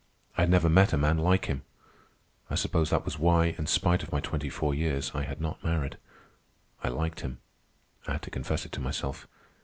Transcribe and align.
I 0.35 0.41
had 0.41 0.49
never 0.49 0.67
met 0.67 0.93
a 0.93 0.97
man 0.97 1.19
like 1.19 1.45
him. 1.45 1.61
I 2.49 2.55
suppose 2.55 2.89
that 2.89 3.05
was 3.05 3.19
why, 3.19 3.53
in 3.59 3.67
spite 3.67 4.01
of 4.01 4.11
my 4.11 4.19
twenty 4.19 4.49
four 4.49 4.73
years, 4.73 5.11
I 5.13 5.25
had 5.25 5.39
not 5.39 5.63
married. 5.63 5.97
I 6.83 6.87
liked 6.87 7.19
him; 7.19 7.37
I 8.07 8.13
had 8.13 8.23
to 8.23 8.31
confess 8.31 8.65
it 8.65 8.71
to 8.71 8.79
myself. 8.81 9.27